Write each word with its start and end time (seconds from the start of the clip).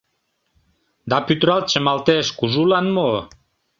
Да 1.09 1.17
пӱтыралт 1.27 1.65
чымалтеш- 1.71 2.25
кужулан 2.37 2.87
мо? 2.95 3.09